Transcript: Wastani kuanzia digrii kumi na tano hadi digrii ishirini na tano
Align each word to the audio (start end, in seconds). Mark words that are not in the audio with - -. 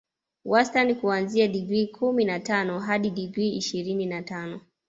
Wastani 0.45 0.95
kuanzia 0.95 1.47
digrii 1.47 1.87
kumi 1.87 2.25
na 2.25 2.39
tano 2.39 2.79
hadi 2.79 3.09
digrii 3.09 3.55
ishirini 3.55 4.05
na 4.05 4.21
tano 4.23 4.61